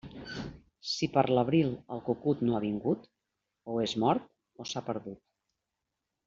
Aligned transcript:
Si 0.91 1.09
per 1.17 1.23
l'abril 1.39 1.69
el 1.95 2.01
cucut 2.07 2.41
no 2.47 2.55
ha 2.55 2.63
vingut, 2.63 3.05
o 3.75 3.79
és 3.85 3.95
mort 4.05 4.27
o 4.65 4.69
s'ha 4.71 4.85
perdut. 4.91 5.21